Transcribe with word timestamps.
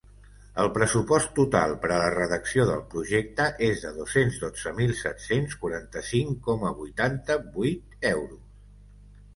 El 0.61 0.69
pressupost 0.75 1.27
total 1.39 1.75
per 1.83 1.91
a 1.97 1.99
la 2.03 2.07
redacció 2.15 2.65
del 2.69 2.81
projecte 2.95 3.47
és 3.67 3.85
de 3.85 3.93
dos-cents 3.99 4.41
dotze 4.47 4.75
mil 4.81 4.95
set-cents 5.03 5.55
quaranta-cinc 5.67 6.43
coma 6.51 6.75
vuitanta-vuit 6.83 7.97
euros. 8.17 8.45